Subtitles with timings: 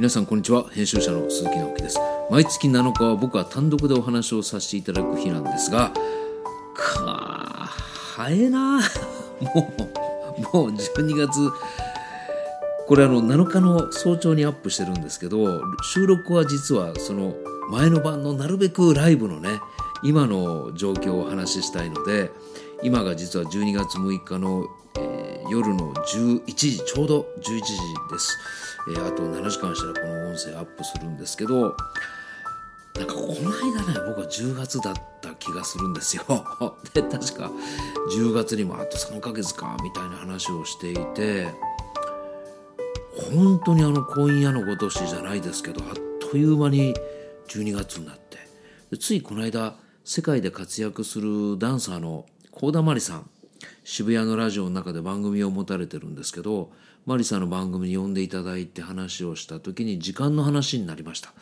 [0.00, 0.64] 皆さんこんにちは。
[0.70, 1.98] 編集者の鈴木直樹です。
[2.30, 5.92] 毎月7日は僕は単独でお話をさせていただく日なんですが
[6.74, 7.68] か
[8.14, 8.80] 早えな。
[9.44, 9.74] も
[10.54, 11.50] うもう12月。
[12.88, 17.34] これあの7日の早朝にアップしてるんですけど収録は実はその
[17.68, 19.60] 前の晩のなるべくライブのね
[20.02, 22.30] 今の状況をお話ししたいので
[22.82, 24.66] 今が実は12月6日の、
[25.50, 27.56] 夜の11時ちょうど11時
[28.12, 28.38] です、
[28.88, 31.76] えー、あと7時間したらこの音声アップするんですけど
[32.94, 36.24] なんかこの間ね僕は10月だった気がするんですよ。
[36.94, 37.50] で確か
[38.12, 41.48] 10月にもあと3ヶ月かみたいな話をしていて
[43.32, 45.94] 本当にあの今夜のごとしじゃないですけどあっ
[46.30, 46.94] という間に
[47.48, 48.38] 12月になって。
[48.98, 53.30] ついこの間世界で活躍するダンサーの幸田真理さん
[53.84, 56.70] 渋谷のラジオの中で番組を持たれてるんですけど
[57.06, 61.32] マリさんの番組に呼んでいただいて話をした時に時間の話になりました。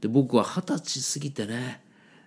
[0.00, 1.82] で僕は二十歳過ぎてね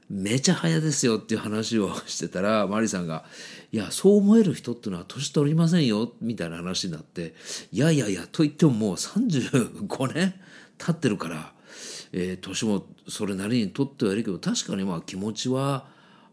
[0.09, 3.25] めちゃ早ですよっていう話をしてたらマリさんが
[3.73, 7.35] 「いやそう思える人っていうのは年取りませんよ」みたいな話になって
[7.73, 10.33] 「いやいやいやと言ってももう35年
[10.77, 11.53] 経ってるから
[12.11, 15.85] えー、年もそれなりに取ってはいるけど確かにまあ気持ちは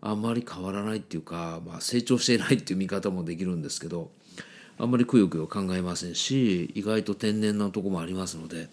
[0.05, 4.11] あまり変わらないっていうか、まあ、成長していないっていう見方もできるんですけど
[4.79, 8.69] あんまりくよくよ考えませんし意外と天然なとこもありますので、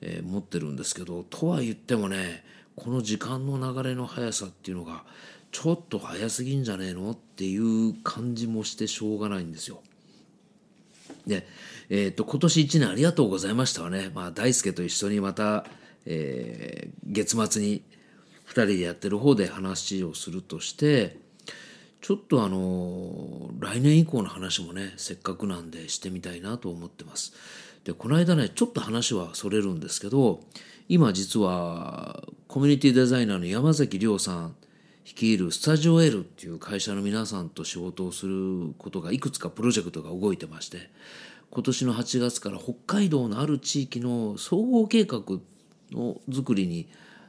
[0.00, 2.44] えー、持ってるんですけどとは言ってもね
[2.76, 5.02] この時間の流れの速さっていうのが
[5.50, 9.80] ちょっと早すぎんじゃねえのっていう感じもしてしょうがないんですよ。
[11.26, 11.46] で、
[11.88, 15.64] えーと、と今年1年ありがとうございましたわね、まあ、大輔と一緒にまた
[16.06, 17.82] えー、月末に
[18.48, 21.16] 2人でやってる方で話をするとして
[22.00, 27.32] ちょっとあの来年以降の話もねせっかくなんでしてみたいなと思ってます。
[27.84, 30.40] でこの間ねちょっと話はそれるんですけど
[30.88, 34.56] 今実はコミュニティデザイナーの山崎亮さん
[35.04, 40.90] 率いるスタジオ L っていう会社の皆さんと仕事をすることがいくつかプロジェクトが動いてまして
[41.50, 45.22] 今年の8月から北海道のある地域の総合計画
[45.92, 46.88] の作りに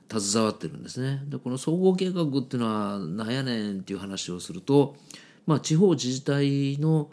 [0.10, 1.22] 携わってるんですね。
[1.28, 4.96] でこの総合計画っていうのは何やねんっていう話をすると、
[5.46, 7.10] まあ、地方自治体の、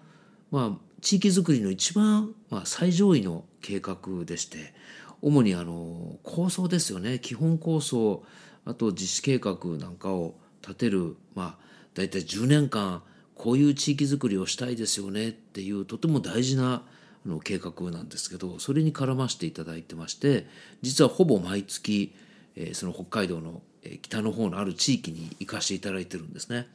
[0.50, 4.74] まあ、地域づくりの一番、まあ、最上位の計画でして
[5.20, 8.24] 主にあの構想ですよね基本構想
[8.64, 11.64] あと実施計画なんかを立てる、まあ、
[11.94, 13.02] 大体10年間
[13.34, 16.84] こういう地域づくりをしたいですよねっていうとても大事な
[17.24, 20.46] あの計画なんですけどそれに絡ませていただいてまして
[20.82, 22.14] 実はほぼ毎月、
[22.56, 23.62] え、その北海道の
[24.02, 26.68] 北の方のある地域に行かせていただいてるんですね。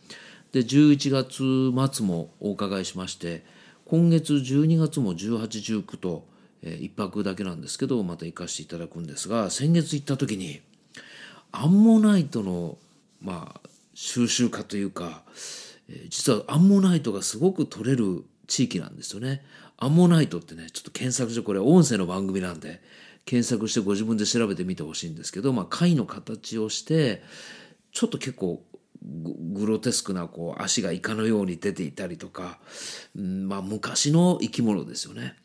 [0.51, 3.43] で11月末もお伺いしまして
[3.85, 6.25] 今月12月も1819と、
[6.63, 10.61] えー、1泊だけなんですけどまた行かせていただくんですが先月行った時に
[11.51, 12.77] アンモナイトの
[13.21, 15.23] まあ収集家というか、
[15.89, 19.43] えー、実はアンモナイトがすごく取れる地域なんですよね。
[19.77, 22.81] アンモナイトってねちょっと検索してこれ音声の番組なんで
[23.27, 27.21] 検索してご自分で調べてみてほしいんですけど、まあ、貝の形をして
[27.91, 28.63] ちょっと結構
[29.03, 32.57] グロテスクなこう足がイカのように出ていたりとか、
[33.17, 35.35] うんまあ、昔の生き物ですよね。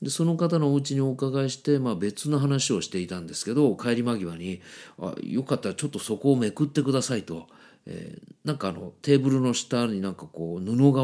[0.00, 4.60] でその方のお家にお伺いして、まあ、別の話をしていたんですけど帰り間際に
[4.98, 7.48] あ「よかったらちょっとそこをめくってくださいと」
[7.86, 11.02] えー、なんかあのテーブルの下になんかこう布が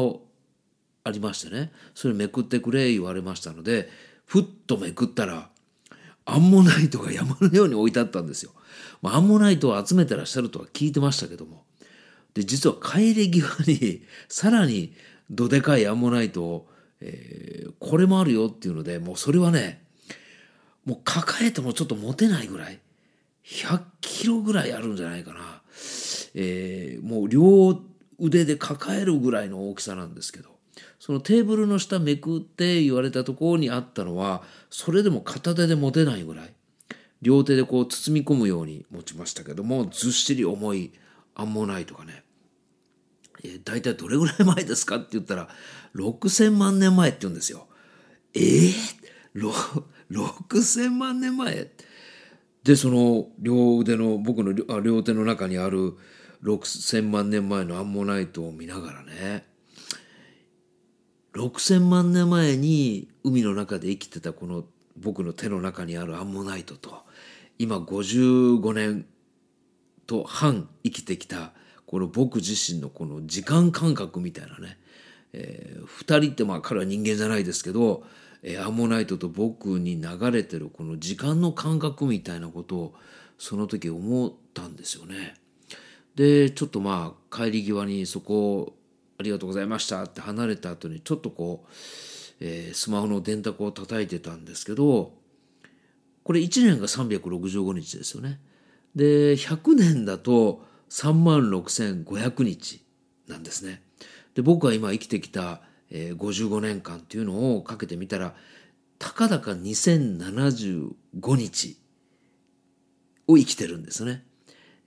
[1.05, 3.89] ありましてねそれめくってくれ言われましたので
[4.25, 5.49] ふっとめくったら
[6.25, 8.51] アンモナイトが山のように置いてあったんですよ。
[9.01, 11.63] ま、アンモナイトを集めてらっしゃるとは聞いてましたけども。
[12.33, 14.93] で実は帰り際に さらに
[15.29, 16.69] どでかいアンモナイトを、
[16.99, 19.83] えー、これもあるよっていうのでもうそれはね
[20.85, 22.79] もう抱えてもちょっと持てないぐらい
[23.45, 25.61] 100キロぐらいあるんじゃないかな、
[26.33, 27.81] えー、もう両
[28.19, 30.52] 腕で抱えるぐらいの大きさなんですけど。
[31.05, 36.53] そのテーブルの下めくって言われたところにあったのはそれでも片手で持てないぐらい
[37.21, 40.93] 両手でこう包み込むように持ちましたけどもずっしり重い
[41.35, 42.23] アンモナイトがね
[43.43, 45.49] え、大体どれぐらい前ですかって言ったら
[45.93, 47.67] 6,000万年前って言うんですよ。
[48.33, 48.73] えー、
[50.09, 51.67] 6,000万年前？
[52.63, 55.97] でその両腕の僕の両手の中にある
[56.43, 59.51] 6,000万年前のアンモナイトを見ながらね
[61.33, 64.65] 6,000万年前に海の中で生きてたこの
[64.97, 67.03] 僕の手の中にあるアンモナイトと
[67.57, 69.05] 今55年
[70.05, 71.51] と半生きてきた
[71.85, 74.77] この僕自身のこの時間感覚みたいなね、
[75.33, 78.03] えー、2人ってまあ彼は人間じゃないですけど
[78.43, 82.93] えー、アンモナイトと僕に流れてるこの時間の感覚みたいなことを
[83.39, 85.35] その時思ったんですよね。
[86.15, 88.75] でちょっとまあ帰り際にそこ
[89.17, 91.71] ありがとうございましたって離れた後にちょっとこう、
[92.39, 95.13] えー、スマホの電卓を叩いてたんですけど
[96.23, 98.39] これ1年が365日ですよね。
[98.95, 102.85] で100年だと3万6500日
[103.27, 103.81] なんですね。
[104.35, 108.35] で僕は今生きてきた、えー、55年間っていうのをかけてみたら
[108.99, 110.93] たかだか2075
[111.35, 111.77] 日
[113.27, 114.25] を生きてるんですね。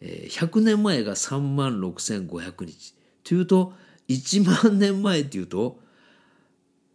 [0.01, 2.95] えー、100年前が3万6500日
[3.25, 3.73] というと
[4.09, 5.79] 1万年前っていうと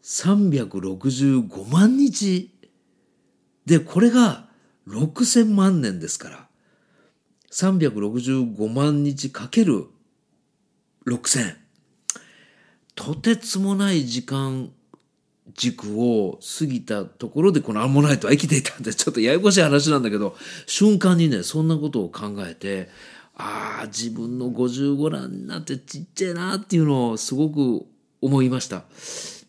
[0.03, 2.49] 365万日。
[3.65, 4.47] でこれが
[4.87, 6.47] 6,000万年ですから。
[7.51, 9.87] 365万日かける
[11.05, 11.55] 6,000
[12.95, 14.71] とてつもない時間
[15.53, 20.35] 軸を過ぎたところでこのアンモナイトは生きていたんでちょっとややこしい話なんだけど
[20.65, 22.89] 瞬間にねそんなことを考えて
[23.35, 27.85] ああ自分の55段になってちっちゃいなっていうのをすごく
[28.21, 28.83] 思いました。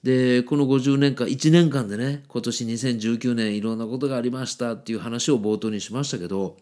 [0.03, 6.57] でこの50年間1年間でね今年2019年いろんなことがありましたっていう話を冒頭にしましたけど、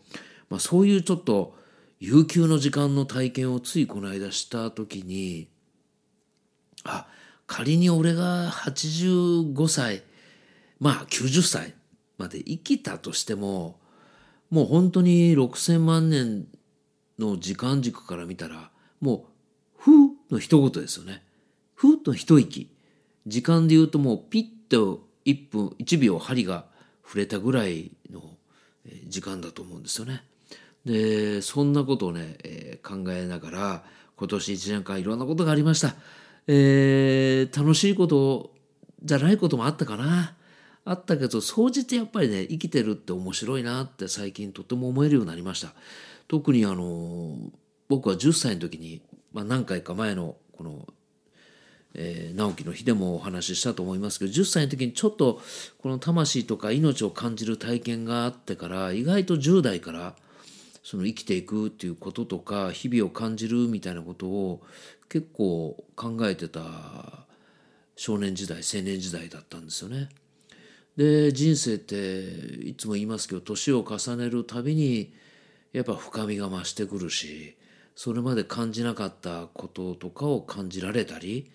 [0.50, 1.54] まあ、そういうちょっと
[2.00, 5.48] 悠久の時間の体験をついこの間した時に
[6.84, 7.06] あ
[7.46, 10.02] 仮に俺が85歳
[10.78, 11.74] まあ90歳
[12.18, 13.80] まで生きたとしても
[14.50, 16.46] もう本当に6,000万年
[17.20, 18.70] の時間軸から見たら
[19.00, 19.22] もう
[19.78, 19.90] 「ふ」
[20.32, 21.22] の一言ですよね。
[21.74, 22.70] ふと一息
[23.26, 26.66] 時間で言うともうピッと1分1秒針が
[27.04, 28.36] 触れたぐらいの
[29.06, 30.24] 時間だと思うんですよね。
[30.84, 33.84] でそんなことをね、えー、考えながら
[34.16, 35.94] 今年1年間いろんなことがありました。
[36.46, 38.54] えー、楽しいこと
[39.02, 40.34] じゃないこともあったかな。
[40.84, 45.74] あったけど総じてやっぱりね生きてるって面白いなって最近とても思えるようになりました。
[46.28, 47.36] 特にあの
[47.88, 50.86] 僕は10歳の時に、まあ、何回か前のこの、
[51.94, 55.40] えー、直樹の日でもお話ししたと思いますけど10歳の時にちょっと
[55.82, 60.14] この魂とか命を感じる体験があってから意外と10代から
[60.84, 64.62] その生きていくっていうこととか日々を感じるみたいなことを
[65.08, 66.60] 結構考えてた
[67.96, 70.08] 少年時代青年時代だったんですよね。
[71.00, 71.94] で人生って
[72.62, 75.14] いつも言いますけど年を重ねるたびに
[75.72, 77.56] やっぱ深みが増してくるし
[77.96, 81.50] それまで感じなかったこととかを感じられたり、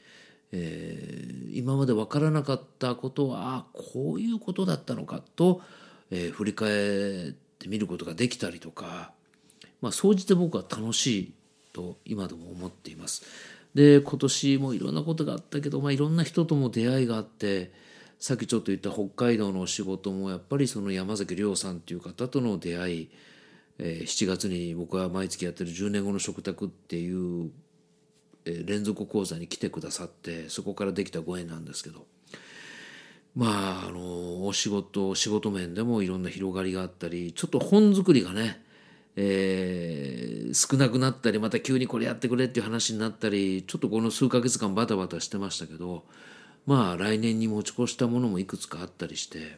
[0.51, 5.61] えー、今まで分からなかったことはあこういうことだったのかと、
[6.09, 9.11] えー、振り返ってみることができたりとか、
[9.79, 11.33] まあ、総じて僕は楽しい
[11.71, 13.21] と今でも思っています。
[13.75, 17.84] で今年もいろんなことがあったけど、まあ、いろんな人とも出会いがあって
[18.25, 23.09] さっきちょっと言った北海道のお仕事もやっぱりその山崎亮さんっていう方との出会い
[23.77, 27.51] えー、7月に僕は毎月やってる10年後の食卓っていう、
[28.45, 32.05] えー、連続講座に来てくださってそこからできたご縁なんですけど
[33.35, 38.61] まああのお仕事仕事面でもいろんな広がりがあったりちょっと本作りがね、
[39.17, 46.05] えー、少なくなったりまた急にこれやってくれっていう話になったりちょっとこの数ヶ月間バタバタしてましたけど
[46.65, 49.57] まあ来年に持ち越したものもいくつかあったりして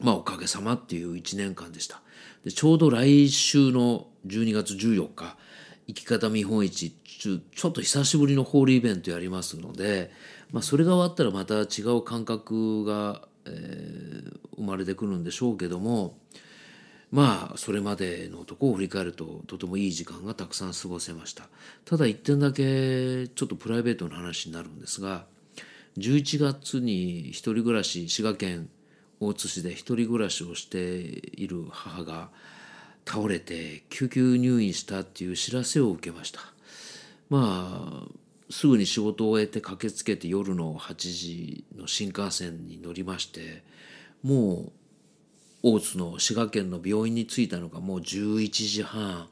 [0.00, 2.02] まあおかげさまっていう1年間でした。
[2.44, 5.36] でちょうど来週の12月14日
[5.88, 10.10] 生き方見本市ちょっと久しぶりのホールイベントやりますので、
[10.52, 16.16] まあ、それが終わったらまた違う感覚が、えー、生まれてくるんでしょうけども
[17.10, 21.48] まあそれまでのとこを振り返るととてもいい時間がたくさん過ごせました
[21.86, 25.24] ただ一点だけちょっとプライベートな話になるんですが
[25.96, 28.68] 11月に一人暮らし滋賀県
[29.20, 32.30] 大津市で一人暮らしをしている母が
[33.04, 36.40] 倒れて救急入院したっていう知らせを受けました。
[37.30, 38.18] まあ
[38.50, 43.62] すぐに仕事を終えて駆けつけて夜の8時の新幹線に乗りまして
[44.22, 44.72] もう
[45.62, 49.28] 大津の滋賀県の病院に着いたのがもう11時半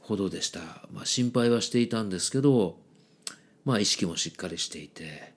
[0.00, 2.78] ほどでした、まあ、心配はしていたんですけど
[3.64, 5.34] まあ意識もしっかりしていて、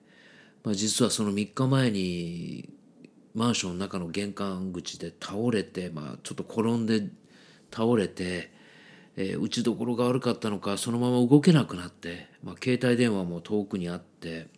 [0.64, 2.68] まあ、実はその3日前に
[3.34, 7.08] マンションの中の玄関口で倒れて、まあ、ちょっと転んで
[7.72, 8.52] 倒れて、
[9.16, 14.48] えー、打ちどころが悪かったのかそのまま動けなくなって、まあ、携帯電話も遠くにあって、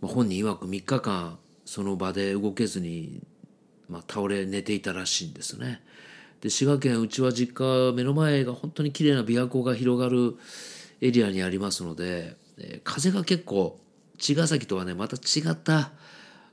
[0.00, 3.20] まあ、本人曰く3日間その場で動けずに、
[3.88, 5.82] まあ、倒れ寝ていたらしいんですね。
[6.40, 10.36] で滋賀県うちは実家目の前が本当に綺麗な琵琶湖が広がる
[11.00, 13.78] エリアにありますので、えー、風が結構
[14.18, 15.92] 茅ヶ崎とはねまた違った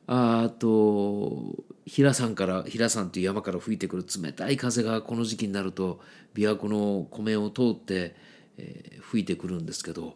[0.08, 1.56] あと
[1.86, 6.00] 平山から平山という山から吹いてくる冷たい風がこの時期になると
[6.36, 8.16] 琵琶湖の湖面を通って、
[8.58, 10.16] えー、吹いてくるんですけど、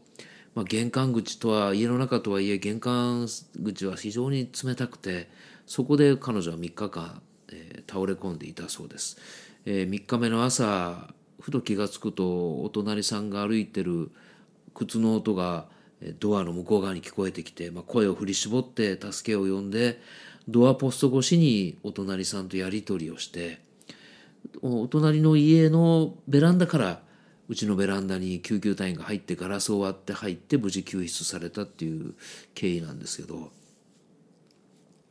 [0.53, 3.27] まあ、玄関口とは家の中とはいえ玄関
[3.63, 5.29] 口は非常に冷たくて
[5.65, 9.17] そこで彼女は3日間、えー、倒れ込んでいたそうです、
[9.65, 11.07] えー、3日目の朝
[11.39, 14.11] ふと気が付くとお隣さんが歩いてる
[14.75, 15.65] 靴の音が
[16.19, 19.99] ドアの向こう側に聞こえてきて、まあ、声を振り絞って助けを呼んで
[20.47, 23.59] ドアポスト越しにお隣さんとやり取りをして
[24.61, 27.01] お隣の家のベランダから
[27.49, 32.13] うちのベランダに救急隊員が入ってガラスを割って入って無事救出されたっていう
[32.53, 33.51] 経緯なんですけど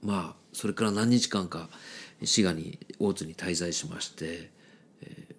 [0.02, 1.68] まあそれから何日間か
[2.24, 4.50] 滋賀に大津に滞在しまして、
[5.02, 5.34] えー、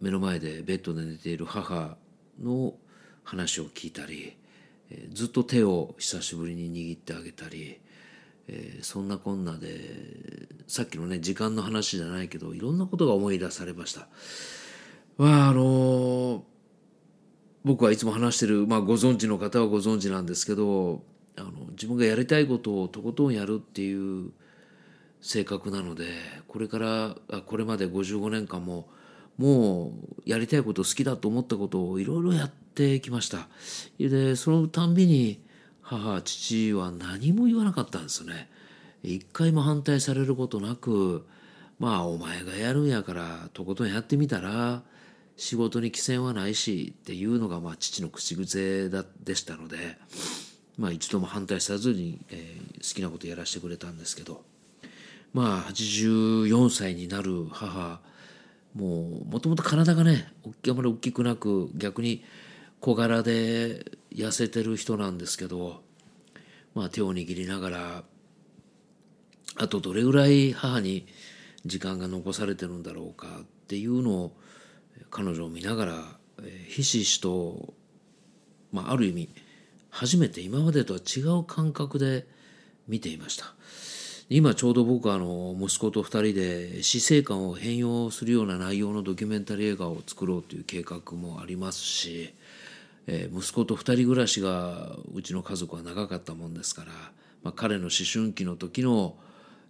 [0.00, 1.96] 目の前でベッドで寝ている母
[2.42, 2.74] の
[3.22, 4.36] 話を聞いたり
[5.12, 7.80] ずっと手を久しぶりに握ってあげたり、
[8.48, 14.08] え、そんなこんなでさっきのね時間の話じゃないけどいろんなことが思い出されました。
[15.16, 16.44] まああの、
[17.64, 21.02] 僕はいつも話してる、まあ、ご存知の方はご存知なんですけど
[21.36, 24.32] あの自分がやりたいことをとことんやるっていう
[25.22, 26.04] 性格なので
[26.46, 28.88] これからこれまで55年間も
[29.38, 33.48] もうやりたいこと好きだと思ったことをいろいろやってきました。
[33.98, 35.40] でそのたんびに
[35.82, 38.48] 母父は何も言わなかったんですよね。
[39.02, 41.26] 一回も反対されることなく
[41.78, 44.82] まあお前がやるんやからとことんやってみたら
[45.36, 49.98] 仕事に寄せはないしっていうのがまあ父の口癖だでしたので
[50.78, 54.42] まあ一度も反対さずに、えー、好きなことやらせてくれたんですけど。
[55.34, 58.00] まあ84歳になる母
[58.74, 62.24] もともと体がねあまり大きくなく逆に
[62.80, 65.82] 小柄で痩せてる人なんですけど、
[66.74, 68.04] まあ、手を握りながら
[69.56, 71.06] あとどれぐらい母に
[71.64, 74.36] 時間が残されてるんだろうかっていうのを
[75.10, 76.02] 彼女を見ながら
[76.68, 77.74] ひしひしと、
[78.72, 79.28] まあ、ある意味
[79.90, 82.26] 初めて今までとは違う感覚で
[82.88, 83.54] 見ていました。
[84.30, 92.32] 今ちょうど僕はあの息子と2人で死生観を変容するような内容のドキュメンタリー映画を作ろうという計画もありますし、
[93.06, 96.92] えー、息子と2人暮らしがうちの家族は長かったもんですから、
[97.42, 99.14] まあ、彼の思春期の時の、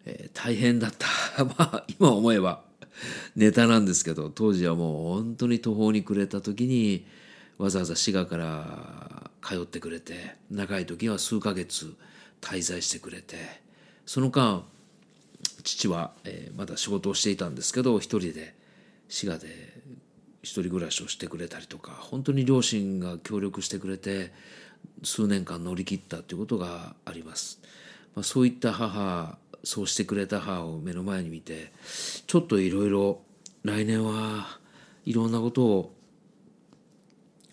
[0.07, 1.09] えー、大変だった
[1.45, 2.63] まあ今思えば
[3.35, 7.05] ネタなんですけど当時はもう本当に途方に暮れた時に
[7.59, 11.93] わざわざ滋賀から通ってくれて長い時は数ヶ月
[12.41, 13.64] 滞在してくれて。
[14.07, 14.65] その間
[15.63, 18.55] 父は、えー、まだ仕事をしていたんですけど一人で
[19.09, 19.49] 滋賀で
[20.43, 24.33] 一人暮らしをしてくれたりとか本当に両親が協力してくれて
[25.03, 27.61] 数年間乗り切ったということがあります。
[28.15, 31.73] まあ、そういった母そうしてくれた母を目の前に見て
[32.27, 33.21] ちょっといろいろ
[33.65, 34.59] 来年は
[35.07, 35.95] いろんなことを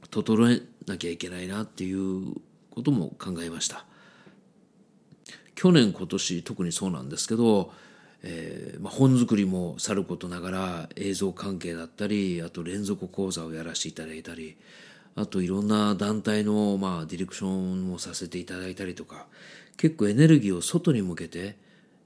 [0.10, 2.36] 整えなきゃいけないなっていう
[2.70, 3.86] ことも考えました。
[5.62, 7.72] 去年今年特にそうなんですけど、
[8.24, 14.58] えーまあ、本作りもさることながら映像関係だったりあと連続講座をやらせていただいたり
[15.16, 19.28] あといろんな団体の、まあ、ディレクションをさせていただいたりとか
[19.78, 21.56] 結構エネルギーを外に向けて、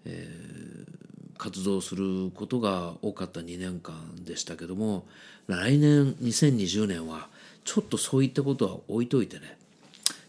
[0.04, 3.96] えー、活動することが多かった2年間
[4.26, 5.06] でしたけども
[5.48, 7.30] 来年2020年は
[7.64, 9.58] ちょっとそういったことは置いといてね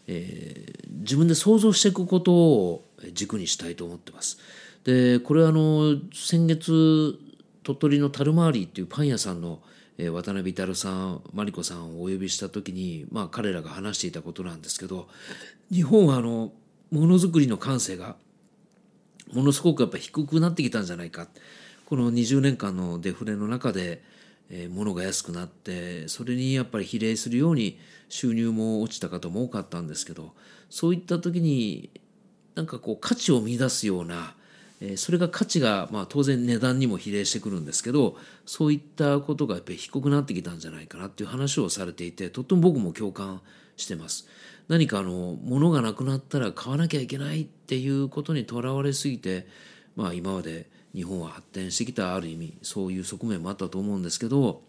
[0.07, 4.39] えー、自分で想像していくことを軸にしたいと思ってます。
[4.83, 7.19] でこれはあの先月
[7.63, 9.61] 鳥取のタルマーリーっていうパン屋さんの、
[9.97, 15.09] えー、渡辺至さんマリコさんをお呼びした時に、まあ、彼らが話していたことなんですけど
[15.69, 16.53] 日本はあの
[16.91, 18.15] ものづくりの感性が
[19.33, 21.27] ものすごくやっぱ低くなってきたんじゃないか
[21.87, 24.03] この20年間のデフレの中で、
[24.49, 30.33] えー、物が安くなってそれにやっぱり比例するように収入も落ちた方も多かったんですけど
[30.69, 31.89] そういった時に
[32.55, 34.35] なんかこう価値を見出すような
[34.79, 43.41] えそれが価値が、まあ、当然値段にも比例してくるんですけどそういったことがやっぱり低くなってきたんじゃないかなっていう話をされていてとっても僕も共感
[43.75, 44.27] してます。
[44.67, 49.47] 何かあの物がなくなったら買わなきゃいけないっていうことにとらわれすぎて、
[49.95, 54.63] まあ、今まで日本は発展してきたある意味そういう側面もあったと思うんですけど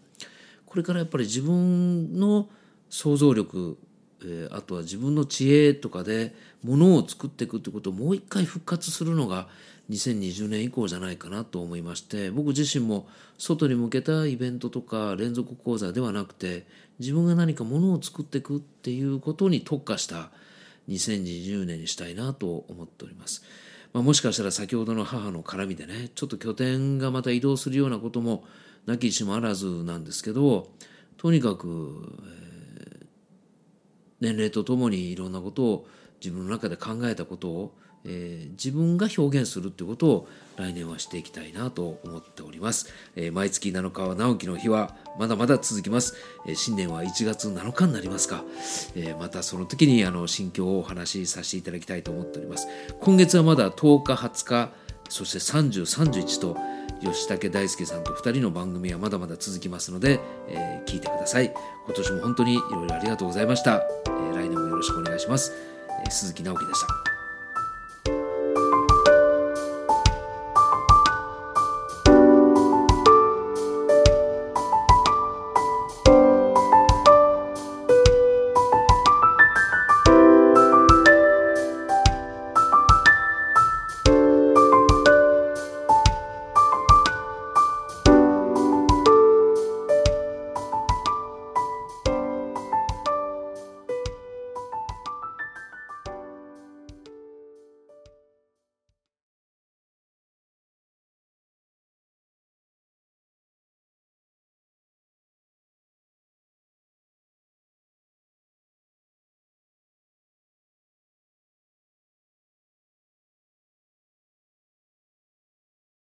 [0.67, 2.47] これからやっぱり自分の
[2.87, 3.79] 想像力、
[4.23, 9.47] え、あとは自分の知恵とかでものを作っていくってことをもう一回復活するのが
[9.89, 13.07] 2020年以降じゃないかなと思いまして僕自身も
[13.39, 16.67] 外に向けたイベントとか連続講座ではなくて
[16.99, 20.29] 自分が何かものを作っていくっていうことに特化した
[20.89, 23.43] 2020年にしたいなと思っております。
[23.93, 28.43] まあ、もしかしたら先ほどの母の絡みでねちょっと拠点がまた移動するようなことも
[28.85, 30.69] なきにしもあらずなんですけど
[31.17, 33.07] とにかく、えー、
[34.21, 35.87] 年齢とともにいろんなことを
[36.21, 37.75] 自分の中で考えたことを
[38.11, 46.15] えー、自分が表現するっていうことを来年はしていきたいなと思っております、えー、毎月7日は直樹の日はまだまだ続きます、
[46.47, 48.43] えー、新年は1月7日になりますか、
[48.95, 52.67] えまたその時にあの心境をお話しさせていただきたいと思っております。
[52.99, 54.69] 今月はまだ10日20日
[55.09, 56.57] そして3031と
[57.01, 61.53] 吉武大輔さんと2人の番組はまだまだ続きますので、え聞いてください。
[61.85, 65.53] 今年も本当にいろいろありがとうございました、え来年もよろしくお願いします、
[66.05, 67.08] え鈴木直樹でした。